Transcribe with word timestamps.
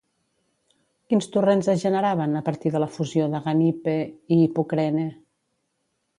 Quins 1.11 1.27
torrents 1.35 1.69
es 1.73 1.83
generaven 1.87 2.33
a 2.39 2.41
partir 2.47 2.73
de 2.77 2.81
la 2.85 2.89
fusió 2.97 3.29
d'Aganippe 3.35 3.95
i 4.39 4.41
Hipocrene? 4.49 5.07